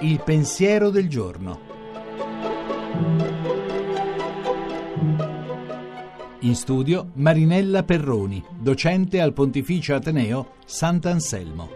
[0.00, 1.60] Il pensiero del giorno.
[6.40, 11.70] In studio Marinella Perroni, docente al Pontificio Ateneo Sant'Anselmo.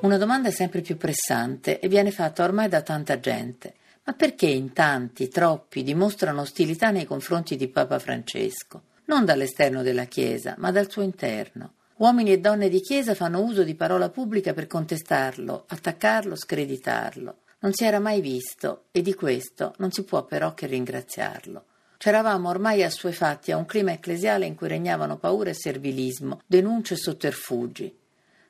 [0.00, 3.74] Una domanda sempre più pressante e viene fatta ormai da tanta gente.
[4.04, 8.82] Ma perché in tanti, troppi, dimostrano ostilità nei confronti di Papa Francesco?
[9.06, 11.72] Non dall'esterno della Chiesa, ma dal suo interno.
[11.98, 17.38] Uomini e donne di Chiesa fanno uso di parola pubblica per contestarlo, attaccarlo, screditarlo.
[17.58, 21.64] Non si era mai visto e di questo non si può però che ringraziarlo.
[21.96, 26.98] C'eravamo ormai assuefatti a un clima ecclesiale in cui regnavano paura e servilismo, denunce e
[26.98, 27.98] sotterfugi.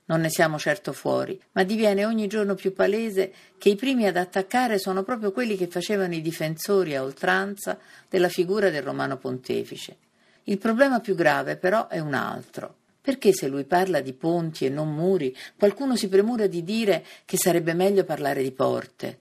[0.04, 4.18] Non ne siamo certo fuori, ma diviene ogni giorno più palese che i primi ad
[4.18, 7.78] attaccare sono proprio quelli che facevano i difensori a oltranza
[8.10, 9.96] della figura del romano pontefice.
[10.44, 12.77] Il problema più grave però è un altro.
[13.08, 17.38] Perché se lui parla di ponti e non muri, qualcuno si premura di dire che
[17.38, 19.20] sarebbe meglio parlare di porte?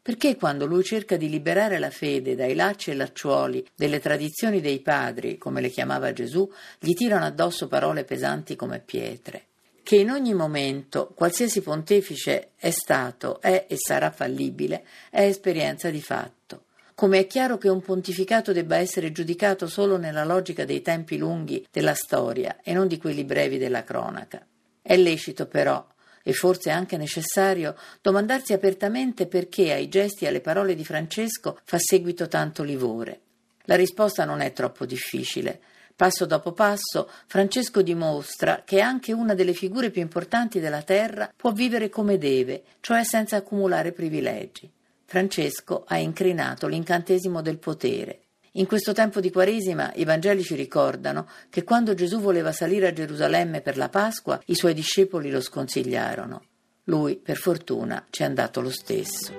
[0.00, 4.80] Perché quando lui cerca di liberare la fede dai lacci e lacciuoli delle tradizioni dei
[4.80, 9.48] padri, come le chiamava Gesù, gli tirano addosso parole pesanti come pietre?
[9.82, 16.00] Che in ogni momento qualsiasi pontefice è stato, è e sarà fallibile, è esperienza di
[16.00, 16.64] fatto
[16.96, 21.66] come è chiaro che un pontificato debba essere giudicato solo nella logica dei tempi lunghi
[21.70, 24.42] della storia e non di quelli brevi della cronaca.
[24.80, 25.86] È lecito però
[26.22, 31.76] e forse anche necessario domandarsi apertamente perché ai gesti e alle parole di Francesco fa
[31.78, 33.20] seguito tanto livore.
[33.64, 35.60] La risposta non è troppo difficile.
[35.94, 41.52] Passo dopo passo, Francesco dimostra che anche una delle figure più importanti della terra può
[41.52, 44.72] vivere come deve, cioè senza accumulare privilegi.
[45.06, 48.22] Francesco ha incrinato l'incantesimo del potere.
[48.52, 52.92] In questo tempo di Quaresima i Vangeli ci ricordano che quando Gesù voleva salire a
[52.92, 56.42] Gerusalemme per la Pasqua, i suoi discepoli lo sconsigliarono.
[56.84, 59.32] Lui, per fortuna, ci è andato lo stesso.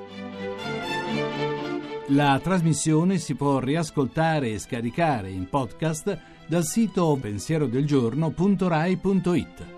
[2.11, 6.17] La trasmissione si può riascoltare e scaricare in podcast
[6.47, 9.76] dal sito pensierodelgiorno.rai.it.